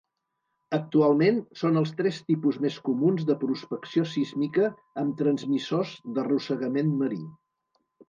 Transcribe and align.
Actualment 0.77 1.37
són 1.59 1.77
els 1.81 1.91
tres 1.99 2.21
tipus 2.31 2.57
més 2.65 2.79
comuns 2.89 3.29
de 3.29 3.37
prospecció 3.45 4.09
sísmica 4.17 4.73
amb 5.05 5.23
transmissors 5.23 5.97
d"arrossegament 6.17 6.95
marí. 7.07 7.25